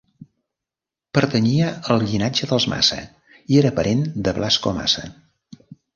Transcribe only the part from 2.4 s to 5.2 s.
dels Maça i era parent de Blasco Maça.